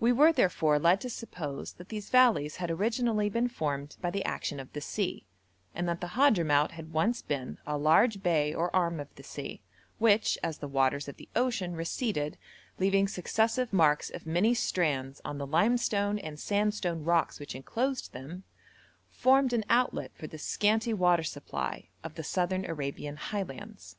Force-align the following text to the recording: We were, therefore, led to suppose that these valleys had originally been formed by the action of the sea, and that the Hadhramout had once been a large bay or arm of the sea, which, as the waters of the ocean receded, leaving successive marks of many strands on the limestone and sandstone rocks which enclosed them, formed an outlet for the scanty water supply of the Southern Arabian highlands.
We 0.00 0.10
were, 0.10 0.32
therefore, 0.32 0.78
led 0.78 1.02
to 1.02 1.10
suppose 1.10 1.74
that 1.74 1.90
these 1.90 2.08
valleys 2.08 2.56
had 2.56 2.70
originally 2.70 3.28
been 3.28 3.48
formed 3.48 3.98
by 4.00 4.08
the 4.10 4.24
action 4.24 4.58
of 4.58 4.72
the 4.72 4.80
sea, 4.80 5.26
and 5.74 5.86
that 5.86 6.00
the 6.00 6.12
Hadhramout 6.16 6.70
had 6.70 6.94
once 6.94 7.20
been 7.20 7.58
a 7.66 7.76
large 7.76 8.22
bay 8.22 8.54
or 8.54 8.74
arm 8.74 8.98
of 9.00 9.14
the 9.16 9.22
sea, 9.22 9.60
which, 9.98 10.38
as 10.42 10.56
the 10.56 10.66
waters 10.66 11.08
of 11.08 11.18
the 11.18 11.28
ocean 11.36 11.76
receded, 11.76 12.38
leaving 12.78 13.06
successive 13.06 13.70
marks 13.70 14.08
of 14.08 14.24
many 14.24 14.54
strands 14.54 15.20
on 15.26 15.36
the 15.36 15.46
limestone 15.46 16.18
and 16.18 16.40
sandstone 16.40 17.04
rocks 17.04 17.38
which 17.38 17.54
enclosed 17.54 18.14
them, 18.14 18.44
formed 19.10 19.52
an 19.52 19.66
outlet 19.68 20.10
for 20.14 20.26
the 20.26 20.38
scanty 20.38 20.94
water 20.94 21.22
supply 21.22 21.90
of 22.02 22.14
the 22.14 22.24
Southern 22.24 22.64
Arabian 22.64 23.16
highlands. 23.18 23.96